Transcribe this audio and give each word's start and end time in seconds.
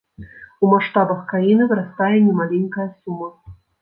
У 0.63 0.69
маштабах 0.71 1.21
краіны 1.33 1.67
вырастае 1.73 2.15
немаленькая 2.27 2.87
сума. 2.97 3.29